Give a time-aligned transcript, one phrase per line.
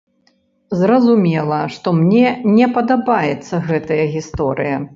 [0.79, 4.85] Зразумела, што мне не падабаецца гэтая гісторыя.